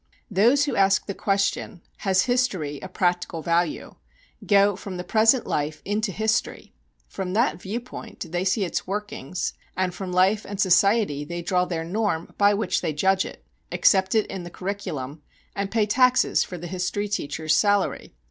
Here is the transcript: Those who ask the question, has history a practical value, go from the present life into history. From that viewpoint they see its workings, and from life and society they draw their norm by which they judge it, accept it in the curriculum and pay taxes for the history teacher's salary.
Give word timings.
Those 0.31 0.65
who 0.65 0.75
ask 0.75 1.05
the 1.05 1.13
question, 1.13 1.83
has 1.97 2.23
history 2.23 2.79
a 2.79 2.87
practical 2.89 3.43
value, 3.43 3.97
go 4.43 4.75
from 4.75 4.97
the 4.97 5.03
present 5.03 5.45
life 5.45 5.79
into 5.85 6.11
history. 6.11 6.73
From 7.07 7.33
that 7.33 7.61
viewpoint 7.61 8.25
they 8.31 8.43
see 8.43 8.65
its 8.65 8.87
workings, 8.87 9.53
and 9.77 9.93
from 9.93 10.11
life 10.11 10.43
and 10.43 10.59
society 10.59 11.23
they 11.23 11.43
draw 11.43 11.65
their 11.65 11.83
norm 11.83 12.33
by 12.39 12.55
which 12.55 12.81
they 12.81 12.93
judge 12.93 13.25
it, 13.25 13.45
accept 13.71 14.15
it 14.15 14.25
in 14.25 14.41
the 14.41 14.49
curriculum 14.49 15.21
and 15.55 15.69
pay 15.69 15.85
taxes 15.85 16.43
for 16.43 16.57
the 16.57 16.65
history 16.65 17.07
teacher's 17.07 17.53
salary. 17.53 18.15